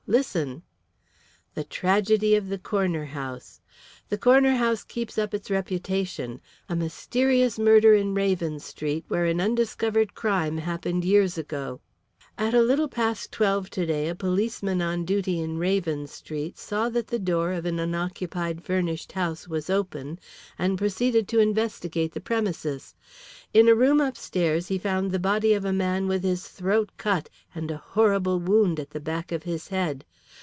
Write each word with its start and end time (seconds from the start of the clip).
Listen:" 0.07 0.61
"'The 1.55 1.63
Tragedy 1.65 2.35
of 2.35 2.49
the 2.49 2.57
Corner 2.57 3.05
House.'" 3.05 3.61
"'The 4.09 4.17
Corner 4.17 4.55
House 4.57 4.83
keeps 4.83 5.17
up 5.17 5.33
its 5.33 5.49
reputation. 5.49 6.41
A 6.67 6.75
mysterious 6.75 7.57
murder 7.57 7.93
in 7.93 8.13
Raven 8.13 8.59
Street 8.59 9.05
where 9.07 9.23
an 9.23 9.39
undiscovered 9.39 10.13
crime 10.13 10.57
happened 10.57 11.05
years 11.05 11.37
ago. 11.37 11.79
"'At 12.37 12.53
a 12.53 12.61
little 12.61 12.87
past 12.87 13.31
twelve 13.31 13.69
today 13.69 14.07
a 14.07 14.15
policeman 14.15 14.81
on 14.81 15.05
duty 15.05 15.39
in 15.39 15.57
Raven 15.59 16.07
Street 16.07 16.57
saw 16.57 16.89
that 16.89 17.07
the 17.07 17.19
door 17.19 17.51
of 17.51 17.65
an 17.65 17.77
unoccupied 17.77 18.63
furnished 18.63 19.11
house 19.11 19.47
was 19.47 19.69
open, 19.69 20.17
and 20.57 20.77
proceeded 20.77 21.27
to 21.27 21.39
investigate 21.39 22.13
the 22.13 22.21
premises. 22.21 22.95
In 23.53 23.67
a 23.67 23.75
room 23.75 23.99
upstairs 23.99 24.69
he 24.69 24.77
found 24.79 25.11
the 25.11 25.19
body 25.19 25.53
of 25.53 25.65
a 25.65 25.73
man 25.73 26.07
with 26.07 26.23
his 26.23 26.47
throat 26.47 26.89
cut 26.97 27.29
and 27.53 27.69
a 27.69 27.77
horrible 27.77 28.39
wound 28.39 28.79
at 28.79 28.89
the 28.91 29.01
back 29.01 29.31
of 29.31 29.43
his 29.43 29.67
head. 29.67 30.05